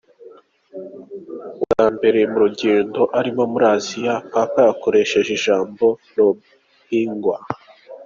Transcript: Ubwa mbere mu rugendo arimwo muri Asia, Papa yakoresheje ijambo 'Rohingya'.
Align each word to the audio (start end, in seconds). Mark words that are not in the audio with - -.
Ubwa 1.55 1.85
mbere 1.95 2.19
mu 2.31 2.37
rugendo 2.43 3.01
arimwo 3.19 3.43
muri 3.51 3.65
Asia, 3.75 4.13
Papa 4.33 4.59
yakoresheje 4.67 5.29
ijambo 5.37 5.85
'Rohingya'. 5.95 7.45